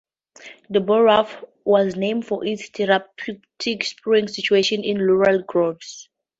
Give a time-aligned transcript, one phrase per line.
[0.71, 1.27] The borough
[1.63, 6.09] was named for its therapeutic springs situated in laurel groves.